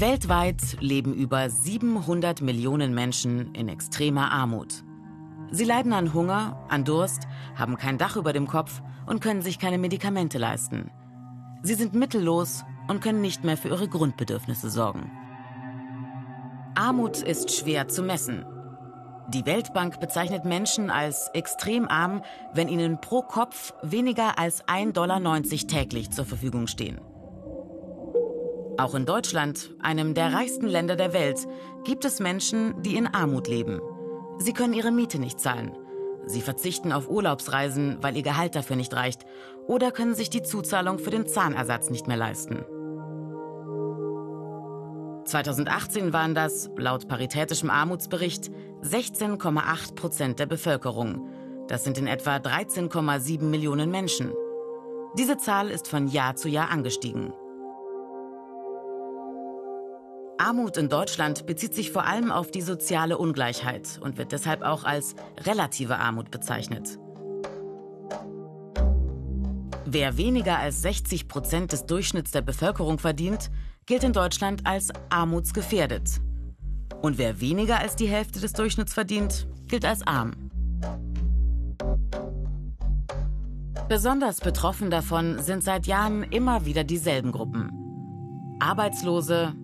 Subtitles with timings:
[0.00, 4.82] Weltweit leben über 700 Millionen Menschen in extremer Armut.
[5.52, 9.60] Sie leiden an Hunger, an Durst, haben kein Dach über dem Kopf und können sich
[9.60, 10.90] keine Medikamente leisten.
[11.62, 15.12] Sie sind mittellos und können nicht mehr für ihre Grundbedürfnisse sorgen.
[16.74, 18.44] Armut ist schwer zu messen.
[19.28, 22.22] Die Weltbank bezeichnet Menschen als extrem arm,
[22.52, 27.00] wenn ihnen pro Kopf weniger als 1,90 Dollar täglich zur Verfügung stehen.
[28.76, 31.38] Auch in Deutschland, einem der reichsten Länder der Welt,
[31.84, 33.80] gibt es Menschen, die in Armut leben.
[34.38, 35.72] Sie können ihre Miete nicht zahlen.
[36.26, 39.26] Sie verzichten auf Urlaubsreisen, weil ihr Gehalt dafür nicht reicht,
[39.68, 42.64] oder können sich die Zuzahlung für den Zahnersatz nicht mehr leisten.
[45.24, 48.50] 2018 waren das, laut Paritätischem Armutsbericht,
[48.82, 51.28] 16,8 Prozent der Bevölkerung.
[51.68, 54.32] Das sind in etwa 13,7 Millionen Menschen.
[55.16, 57.32] Diese Zahl ist von Jahr zu Jahr angestiegen.
[60.38, 64.84] Armut in Deutschland bezieht sich vor allem auf die soziale Ungleichheit und wird deshalb auch
[64.84, 66.98] als relative Armut bezeichnet.
[69.86, 73.50] Wer weniger als 60 Prozent des Durchschnitts der Bevölkerung verdient,
[73.86, 76.20] gilt in Deutschland als armutsgefährdet.
[77.00, 80.32] Und wer weniger als die Hälfte des Durchschnitts verdient, gilt als arm.
[83.88, 87.70] Besonders betroffen davon sind seit Jahren immer wieder dieselben Gruppen.
[88.58, 89.54] Arbeitslose,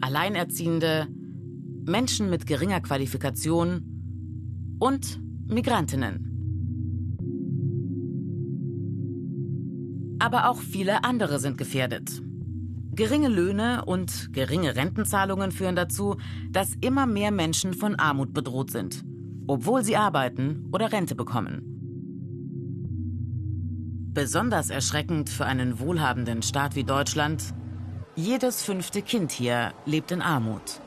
[0.00, 1.08] Alleinerziehende,
[1.86, 6.28] Menschen mit geringer Qualifikation und Migrantinnen.
[10.20, 12.22] Aber auch viele andere sind gefährdet.
[12.94, 16.16] Geringe Löhne und geringe Rentenzahlungen führen dazu,
[16.50, 19.04] dass immer mehr Menschen von Armut bedroht sind,
[19.46, 21.62] obwohl sie arbeiten oder Rente bekommen.
[24.12, 27.54] Besonders erschreckend für einen wohlhabenden Staat wie Deutschland
[28.18, 30.80] jedes fünfte Kind hier lebt in Armut.